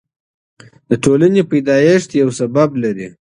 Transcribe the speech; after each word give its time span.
د 0.89 0.91
ټولني 1.03 1.41
پیدایښت 1.51 2.09
یو 2.21 2.29
لامل 2.55 2.73
لري. 2.83 3.07